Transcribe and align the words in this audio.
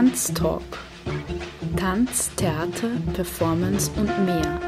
Tanztalk. 0.00 0.78
Tanz, 1.76 2.30
Theater, 2.34 2.88
Performance 3.12 3.90
und 3.96 4.08
mehr. 4.24 4.58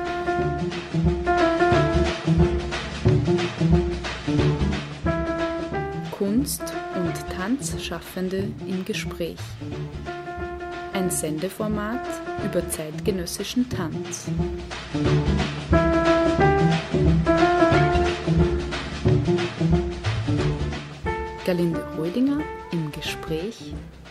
Kunst- 6.10 6.74
und 6.96 7.14
Tanzschaffende 7.34 8.52
im 8.68 8.84
Gespräch. 8.84 9.38
Ein 10.92 11.10
Sendeformat 11.10 12.04
über 12.44 12.68
zeitgenössischen 12.68 13.70
Tanz. 13.70 14.26
Galinde 21.46 21.82
Rödinger 21.96 22.42
im 22.70 22.92
Gespräch 22.92 23.72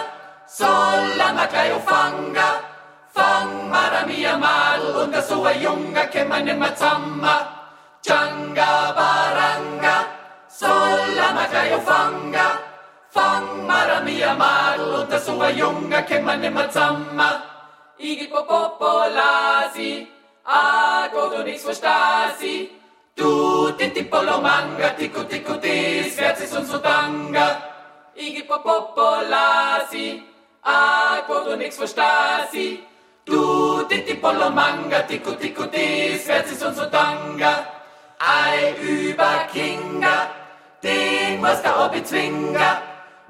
sola 0.45 1.33
makayo 1.33 1.81
fanga, 1.81 2.61
fang 3.09 3.73
maramia 3.73 4.37
mal 4.37 4.85
und 5.01 5.09
das 5.09 5.25
so 5.25 5.41
junga 5.49 6.05
ke 6.13 6.21
meine 6.29 6.53
mazamma. 6.53 7.35
Changa 8.05 8.93
baranga, 8.93 10.05
sola 10.45 11.33
makayo 11.33 11.81
fanga, 11.81 12.61
fang 13.09 13.65
maramia 13.65 14.37
mal 14.37 14.77
und 14.77 15.09
das 15.09 15.25
so 15.25 15.41
junga 15.41 16.05
ke 16.05 16.21
meine 16.21 16.53
mazamma. 16.53 17.41
Igi 17.97 18.27
popopolasi, 18.29 20.14
a 20.45 21.09
godo 21.11 21.43
nix 21.43 21.65
verstasi. 21.65 22.69
Du 23.15 23.71
tinti 23.77 24.03
polo 24.03 24.41
manga, 24.41 24.93
tiku 24.93 25.23
tiku 25.23 25.57
tis, 25.57 26.17
wer 26.17 26.35
sich 26.35 26.51
uns 26.51 26.69
so 26.69 26.79
tanga. 26.79 27.47
Igi 28.15 28.43
popopolasi, 28.43 30.21
a 30.63 31.23
quando 31.25 31.55
nix 31.55 31.77
verstasi. 31.77 32.83
Du 33.25 33.85
tinti 33.89 34.15
polo 34.15 34.49
manga, 34.51 35.01
tiku 35.07 35.33
tiku 35.39 35.65
tis, 35.71 36.27
wer 36.27 36.43
sich 36.45 36.61
uns 36.61 36.77
so 36.77 36.85
tanga. 36.89 37.71
Ei 38.19 38.75
über 38.79 39.47
Kinga, 39.51 40.29
den 40.81 41.41
was 41.41 41.61
da 41.61 41.85
obi 41.85 42.01
zwinga. 42.03 42.81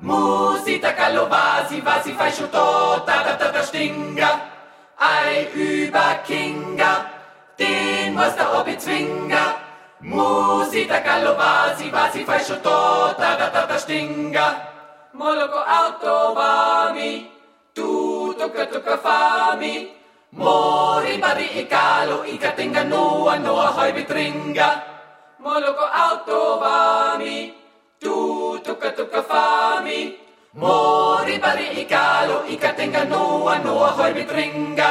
Musita 0.01 0.93
calovasi, 0.93 1.81
vasi 1.81 2.11
fai 2.13 2.31
sciutto, 2.31 3.03
da 3.05 3.23
da 3.23 3.33
da 3.37 3.51
da 3.51 3.61
stinga. 3.63 4.54
Ei 4.97 5.51
über 5.53 6.23
Kinga, 6.23 7.11
den 7.59 8.15
was 8.15 8.35
da 8.35 8.59
obi 8.59 8.79
zwinga. 8.79 9.59
Musita 9.99 11.01
calovasi, 11.03 11.89
vasi 11.91 12.23
fai 12.23 12.39
sciutto, 12.39 13.13
da 13.17 13.35
da 13.35 13.49
da 13.49 13.65
da 13.65 13.77
stinga. 13.77 14.55
Moloco 15.11 15.59
autovami, 15.59 17.29
tu 17.73 18.33
tocca 18.37 18.65
tocca 18.67 18.97
fami. 18.97 19.91
Mori 20.31 21.17
bari 21.17 21.59
i 21.59 21.67
calo, 21.67 22.23
i 22.23 22.37
catenga 22.37 22.83
noa, 22.83 23.37
noa 23.37 23.71
hoi 23.75 23.91
vitringa. 23.91 24.83
Moloco 25.39 25.87
autovami, 25.91 27.53
tu 27.99 28.59
tocca 28.63 28.91
tocca 28.91 29.23
fami. 29.23 30.24
Mori 30.55 31.35
bari 31.43 31.83
ikalo 31.83 32.47
Tenga, 32.77 33.03
noa 33.03 33.59
noa 33.59 33.91
hoi 33.91 34.13
mitringa. 34.15 34.89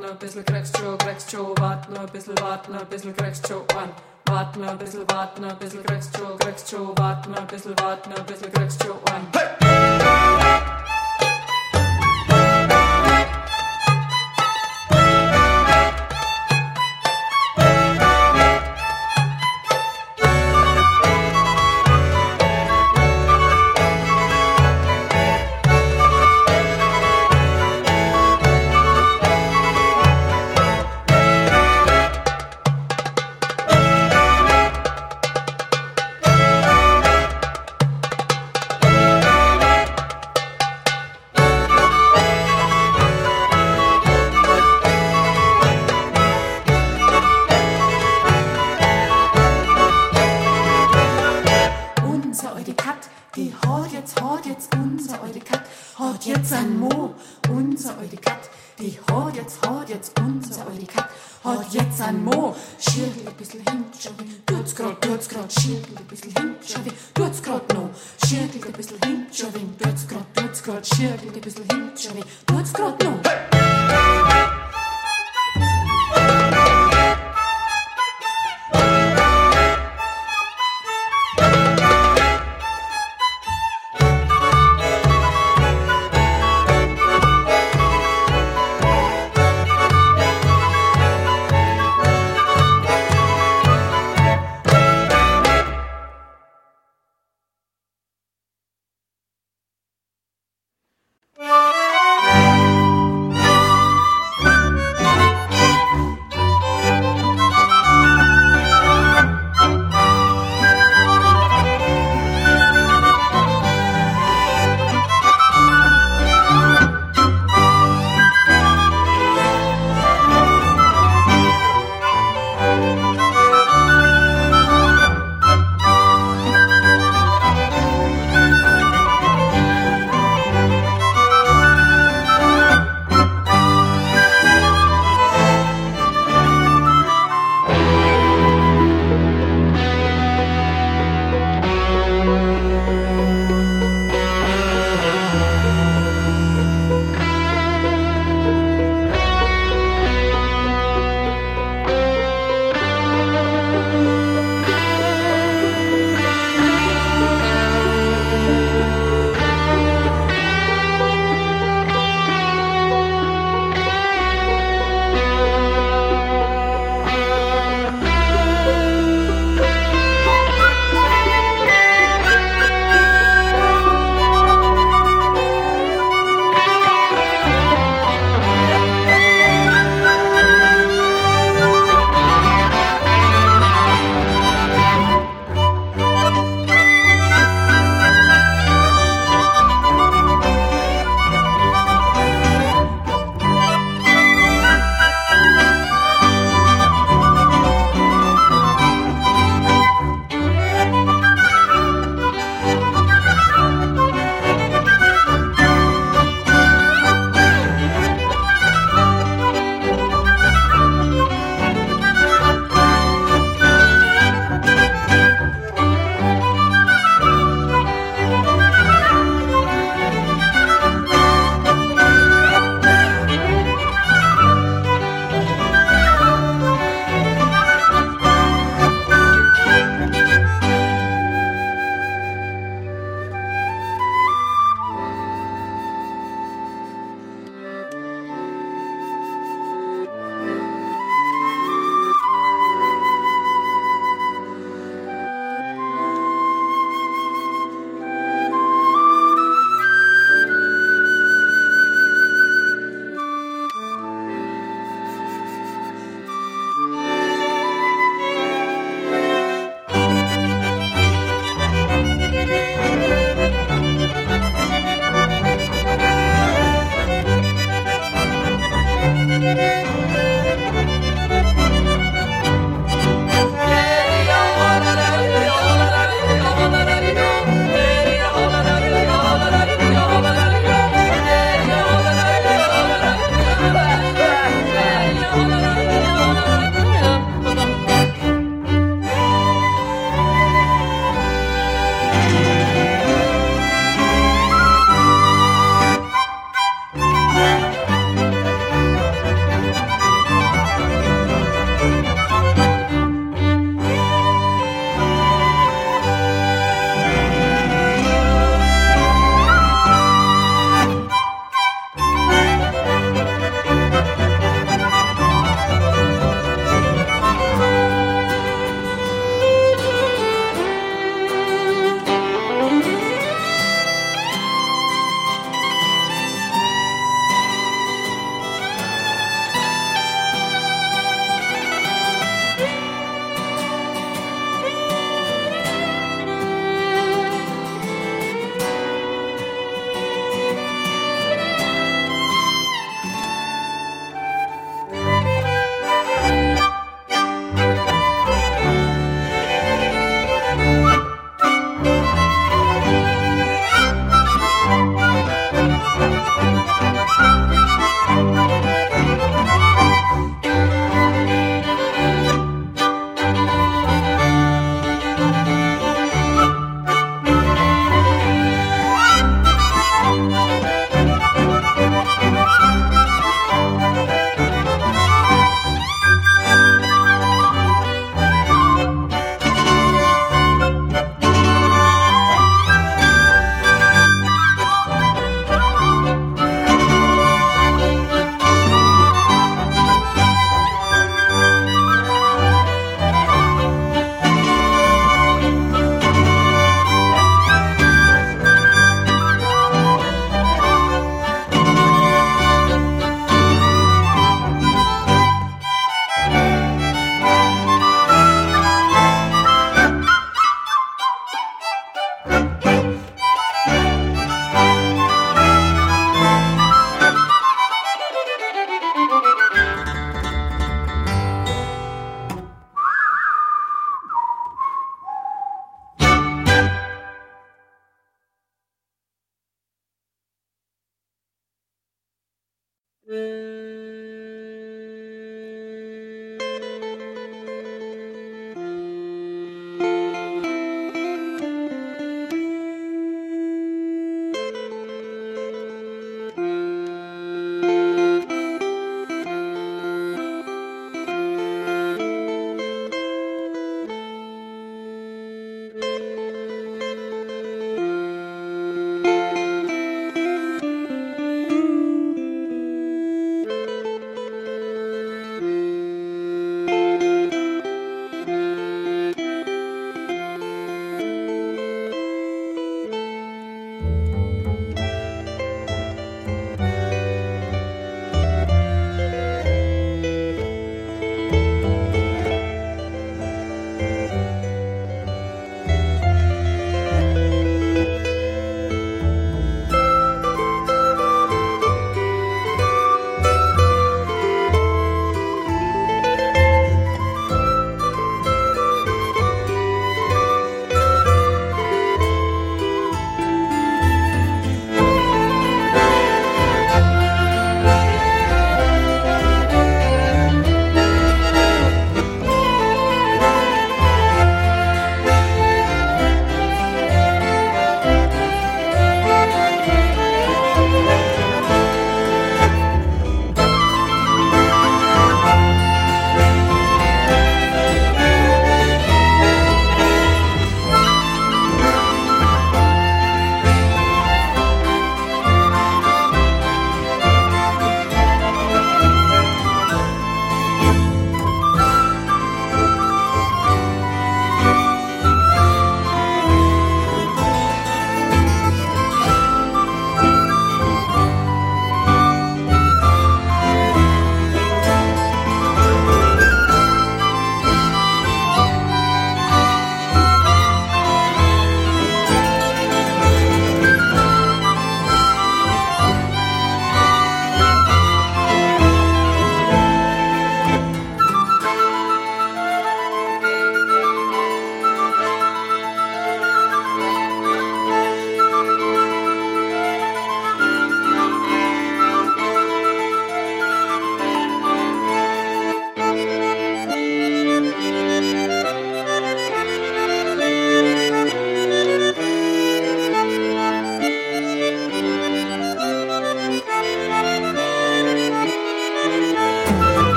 Bisschen, 0.00 0.08
wart 0.08 0.08
nur 0.08 0.10
ein 0.10 0.18
bisschen, 0.18 0.44
kriegst 0.44 0.78
schon, 0.78 0.98
kriegst 0.98 1.30
schon, 1.30 1.58
wart 1.58 1.90
nur 1.90 2.00
ein 2.00 2.06
bisschen, 2.06 2.38
wart 2.40 2.68
nur 2.68 2.80
ein 2.80 2.86
bisschen, 2.86 3.16
kriegst 3.16 3.46
schon, 3.46 3.62
an. 3.76 3.90
Wart 4.26 4.56
nur 4.56 4.68
ein 4.68 4.78
bisschen, 4.78 5.04
wart 5.08 5.38
nur 5.38 5.50
ein 5.50 5.58
bisschen, 5.58 5.82
kriegst 5.84 6.16
schon, 6.16 6.38
kriegst 6.38 6.70
schon, 6.70 6.98
wart 6.98 7.26
nur 7.28 7.38
ein 7.38 7.46
bisschen, 7.46 7.78
wart 7.78 8.06
nur 8.06 8.18
ein 8.18 8.26
bisschen, 8.26 8.52
kriegst 8.52 8.82
schon, 8.82 8.96
an. 9.12 9.26
Hey! 9.34 10.99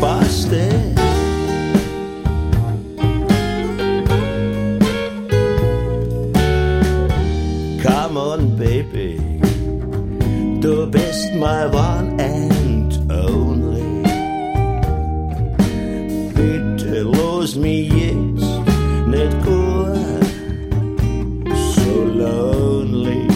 pastel. 0.00 0.94
Come 7.82 8.16
on, 8.16 8.56
baby, 8.56 9.18
du 10.60 10.86
bist 10.86 11.34
my 11.34 11.66
one 11.66 12.20
and 12.20 12.92
only. 13.10 14.02
Bitte 16.34 17.02
los 17.02 17.56
mich 17.56 17.92
jetzt 17.92 18.48
nicht 19.06 19.44
gut, 19.44 20.24
so 21.74 22.04
lonely. 22.04 23.26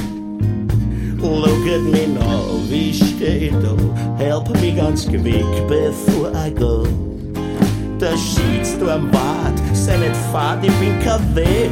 Look 1.19 1.67
at 1.67 1.83
me 1.83 2.07
now, 2.07 2.61
wie 2.69 2.93
steht 2.93 3.53
du? 3.63 3.77
Help 4.17 4.49
me 4.61 4.73
ganz 4.73 5.07
gewick, 5.07 5.45
befreien. 5.69 6.12
tá 10.53 10.57
de 10.57 10.71
brincadeira 10.73 11.71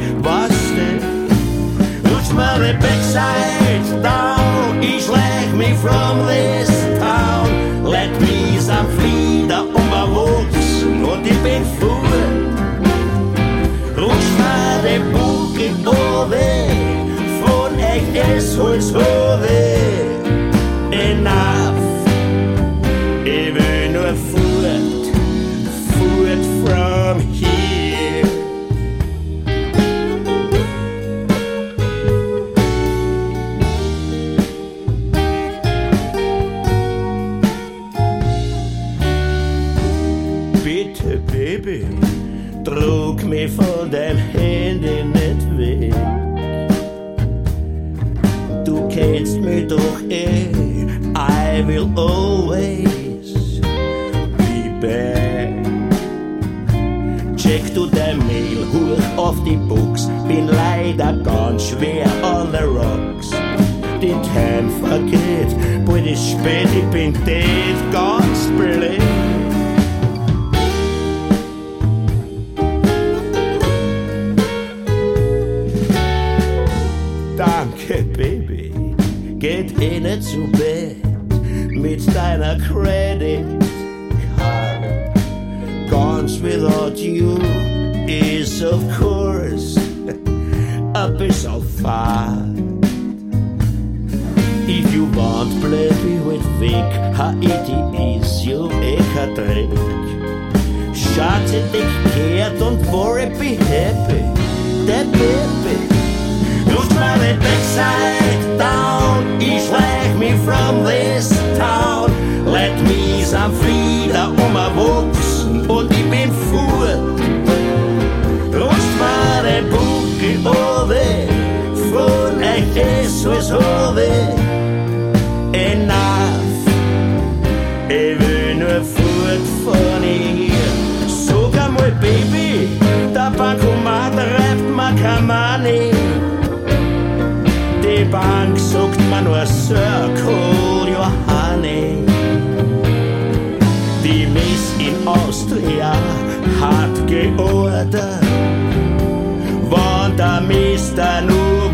too 80.31 80.47
big. 80.47 80.70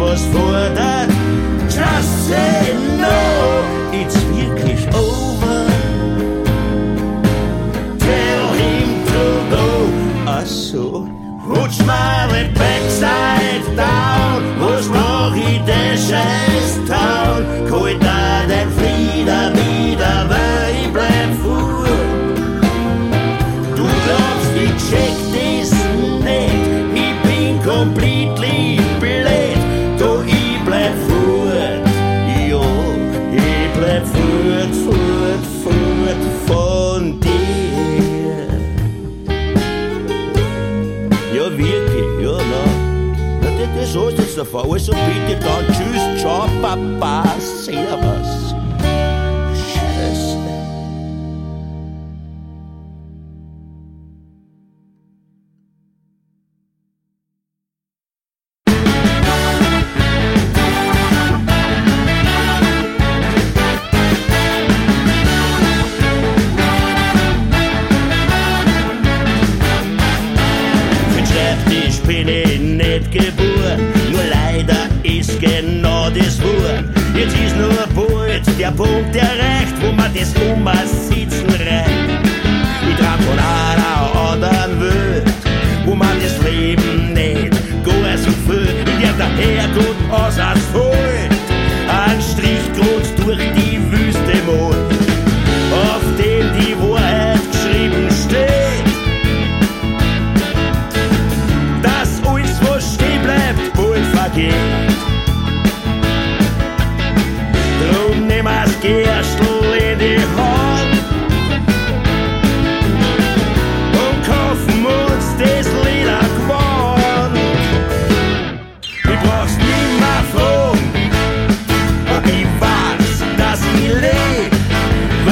was 0.08 0.26
for 0.28 0.58
that. 0.80 1.10
Just 1.70 2.28
say 2.30 2.74
no. 2.98 3.37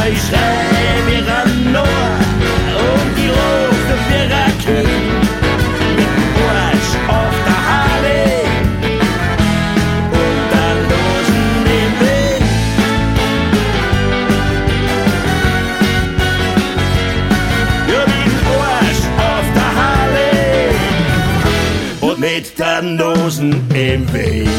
ich 0.07 0.19
schrei 0.21 1.01
mir 1.07 1.25
an 1.33 1.71
Noah 1.71 2.19
und 2.83 3.17
die 3.17 3.29
Rufe 3.29 3.95
für 4.07 4.25
Raketen 4.29 5.19
mit 5.95 6.09
dem 6.13 6.27
Bursch 6.35 6.91
auf 7.07 7.35
der 7.47 7.59
Harley 7.69 8.37
und 10.11 10.39
dann 10.53 10.77
losen 10.91 11.45
den 11.69 11.91
Wind. 12.01 12.45
Ja, 17.91 18.01
mit 18.05 18.25
dem 18.25 18.37
Bursch 18.45 19.03
auf 19.17 19.47
der 19.55 19.69
Harley 19.79 20.69
und 22.01 22.17
mit 22.19 22.45
der 22.59 22.81
Nosen 22.81 23.51
im 23.73 24.13
Weg. 24.13 24.49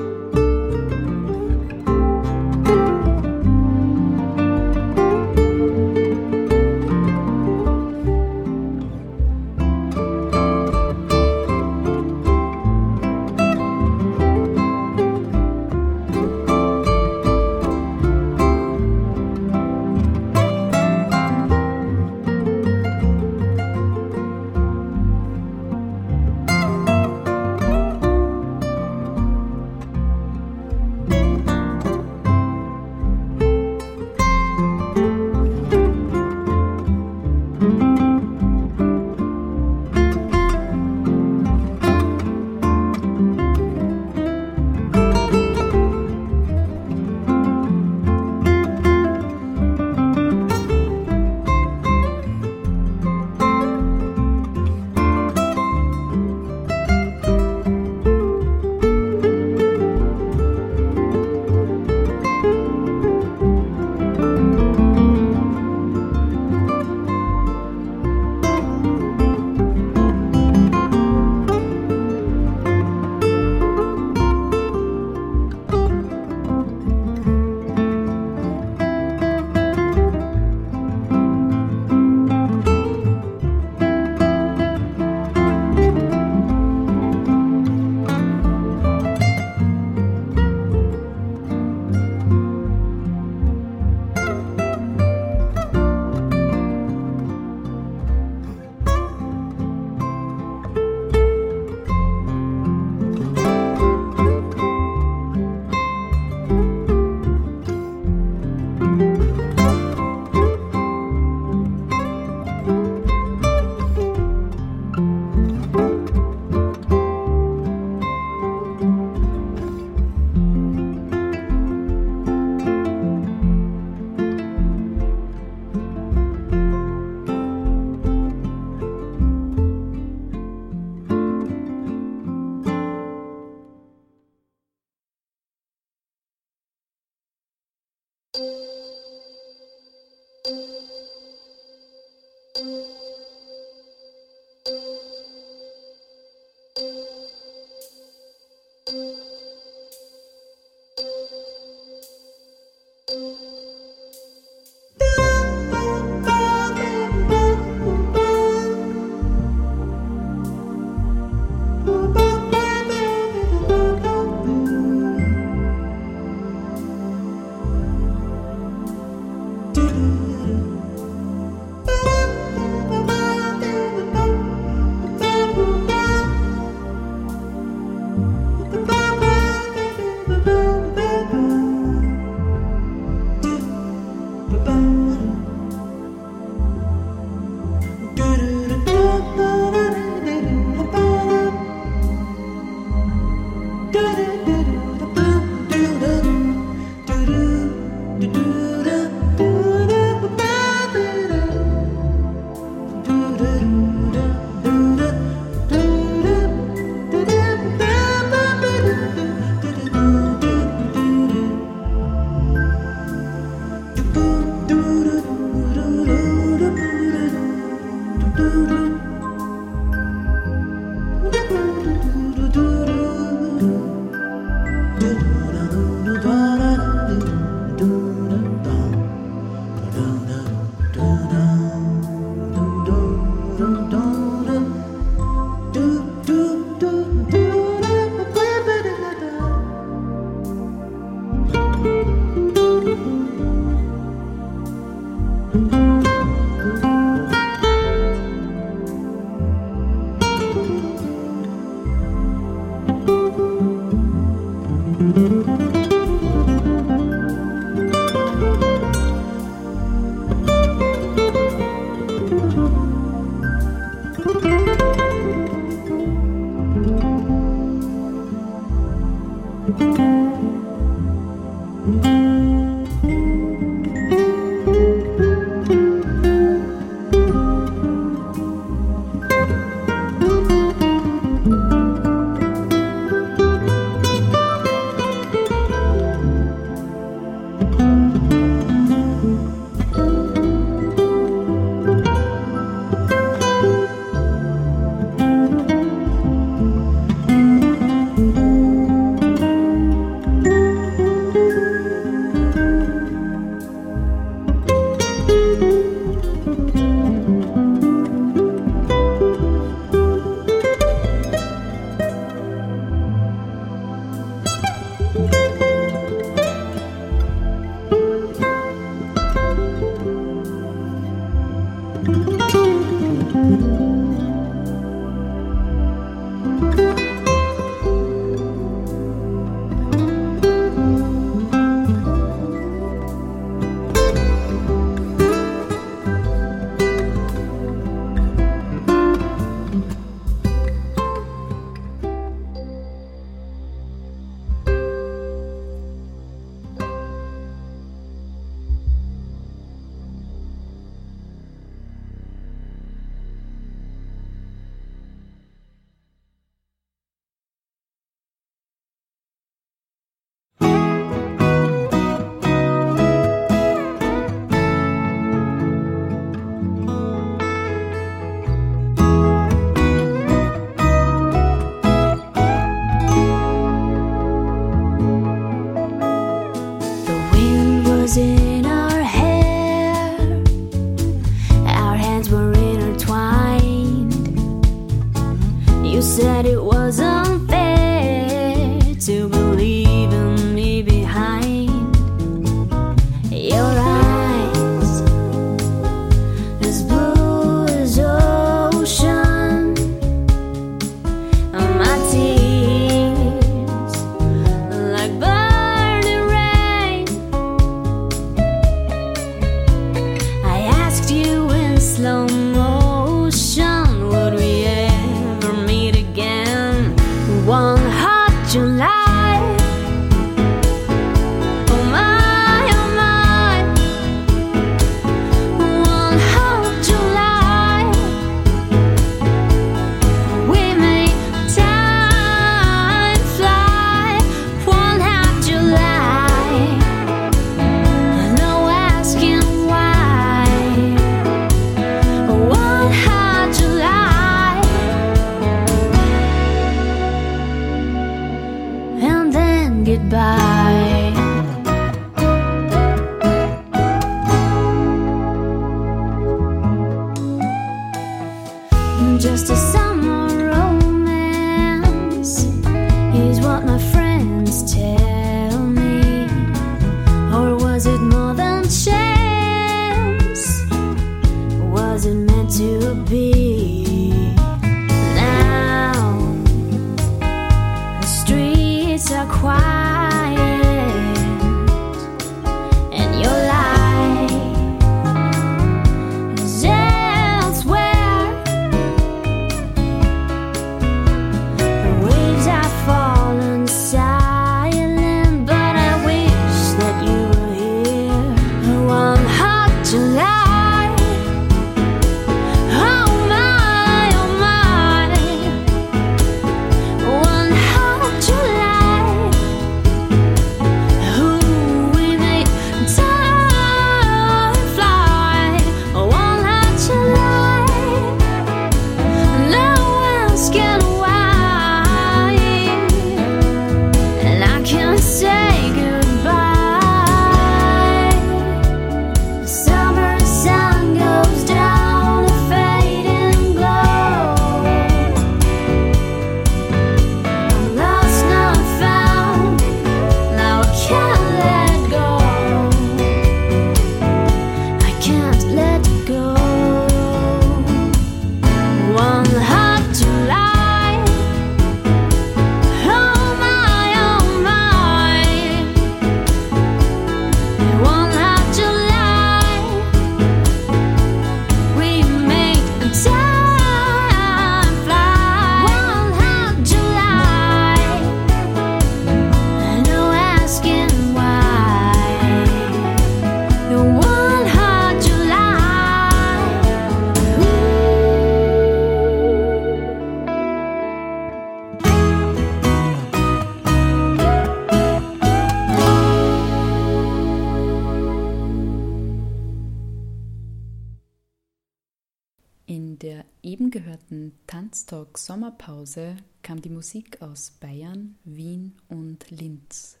Tanztalk 594.74 595.18
Sommerpause 595.18 596.16
kam 596.42 596.60
die 596.60 596.68
Musik 596.68 597.22
aus 597.22 597.50
Bayern, 597.60 598.16
Wien 598.24 598.74
und 598.88 599.30
Linz. 599.30 600.00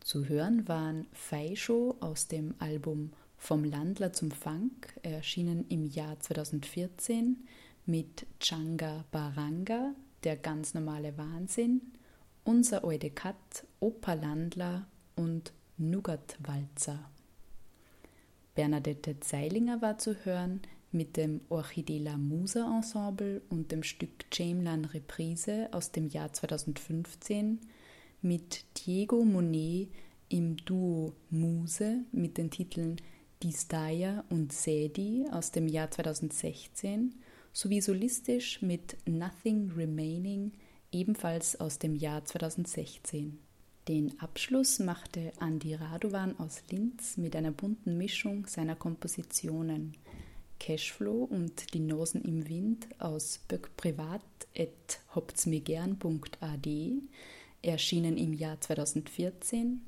Zu 0.00 0.24
hören 0.24 0.66
waren 0.66 1.06
Feischo 1.12 1.94
aus 2.00 2.26
dem 2.26 2.54
Album 2.58 3.12
Vom 3.36 3.64
Landler 3.64 4.14
zum 4.14 4.30
Funk, 4.30 4.98
erschienen 5.02 5.66
im 5.68 5.84
Jahr 5.84 6.18
2014, 6.18 7.46
mit 7.84 8.26
Changa 8.40 9.04
Baranga, 9.10 9.92
der 10.24 10.38
ganz 10.38 10.72
normale 10.72 11.18
Wahnsinn, 11.18 11.82
Unser 12.44 12.84
Oide 12.84 13.10
Kat, 13.10 13.66
Opa 13.78 14.14
Landler 14.14 14.86
und 15.16 15.52
Nougat 15.76 16.38
Walzer. 16.38 17.10
Bernadette 18.54 19.20
Zeilinger 19.20 19.82
war 19.82 19.98
zu 19.98 20.14
hören 20.24 20.62
mit 20.92 21.16
dem 21.16 21.40
Orchidee 21.48 21.98
La 21.98 22.16
Musa 22.16 22.64
Ensemble 22.76 23.42
und 23.50 23.72
dem 23.72 23.82
Stück 23.82 24.30
Chamlan 24.32 24.84
Reprise 24.86 25.68
aus 25.72 25.92
dem 25.92 26.08
Jahr 26.08 26.32
2015, 26.32 27.60
mit 28.22 28.64
Diego 28.78 29.24
Monet 29.24 29.88
im 30.28 30.56
Duo 30.56 31.14
Muse 31.30 32.04
mit 32.12 32.36
den 32.36 32.50
Titeln 32.50 32.96
Distaya 33.42 34.24
und 34.30 34.52
Sedi 34.52 35.26
aus 35.30 35.52
dem 35.52 35.68
Jahr 35.68 35.90
2016 35.90 37.14
sowie 37.52 37.80
solistisch 37.80 38.60
mit 38.62 38.96
Nothing 39.06 39.70
Remaining 39.76 40.52
ebenfalls 40.90 41.58
aus 41.60 41.78
dem 41.78 41.94
Jahr 41.94 42.24
2016. 42.24 43.38
Den 43.86 44.20
Abschluss 44.20 44.80
machte 44.80 45.32
Andi 45.38 45.74
Radovan 45.74 46.38
aus 46.38 46.62
Linz 46.70 47.16
mit 47.16 47.34
einer 47.34 47.52
bunten 47.52 47.96
Mischung 47.96 48.46
seiner 48.46 48.76
Kompositionen. 48.76 49.96
Cashflow 50.58 51.24
und 51.24 51.72
Die 51.74 51.80
Nosen 51.80 52.22
im 52.22 52.48
Wind 52.48 52.88
aus 52.98 53.40
Böck 53.48 53.76
Privat 53.76 54.22
et 54.54 55.00
hoptsmigern.ad, 55.14 56.92
erschienen 57.62 58.16
im 58.16 58.32
Jahr 58.32 58.60
2014. 58.60 59.80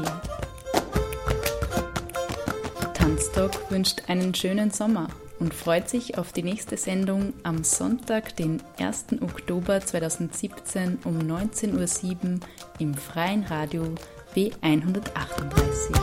Tanztalk 2.94 3.72
wünscht 3.72 4.02
einen 4.10 4.36
schönen 4.36 4.70
Sommer 4.70 5.08
und 5.40 5.54
freut 5.54 5.88
sich 5.88 6.18
auf 6.18 6.34
die 6.34 6.44
nächste 6.44 6.76
Sendung 6.76 7.32
am 7.44 7.64
Sonntag, 7.64 8.36
den 8.36 8.62
1. 8.80 9.06
Oktober 9.22 9.80
2017 9.80 11.00
um 11.06 11.20
19.07 11.20 12.34
Uhr 12.34 12.40
im 12.80 12.96
freien 12.96 13.46
Radio 13.46 13.96
B138. 14.36 15.96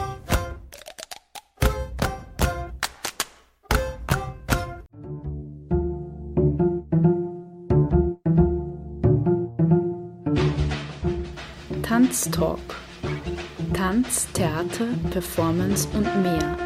Tanztalk. 11.82 12.58
Tanz, 13.74 14.26
Theater, 14.32 14.86
Performance 15.10 15.86
und 15.92 16.22
mehr. 16.22 16.56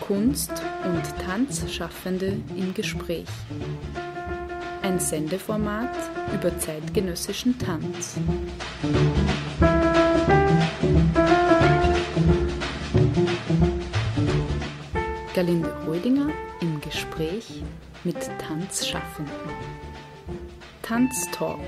Kunst- 0.00 0.62
und 0.84 1.02
Tanzschaffende 1.24 2.38
im 2.56 2.74
Gespräch. 2.74 3.24
Ein 4.86 5.00
Sendeformat 5.00 5.96
über 6.32 6.56
zeitgenössischen 6.60 7.58
Tanz. 7.58 8.20
Galinde 15.34 15.74
Rödinger 15.88 16.28
im 16.60 16.80
Gespräch 16.80 17.64
mit 18.04 18.30
Tanzschaffenden. 18.38 19.34
Tanztalk, 20.82 21.58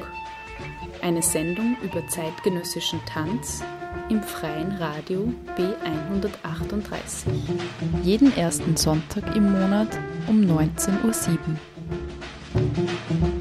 eine 1.02 1.20
Sendung 1.20 1.76
über 1.82 2.06
zeitgenössischen 2.06 3.00
Tanz 3.04 3.64
im 4.10 4.22
freien 4.22 4.76
Radio 4.76 5.34
B138. 5.56 7.26
Jeden 8.04 8.36
ersten 8.36 8.76
Sonntag 8.76 9.34
im 9.34 9.50
Monat 9.50 9.98
um 10.28 10.40
19.07 10.42 11.02
Uhr. 11.02 11.38
Thank 12.78 13.22
you. 13.24 13.37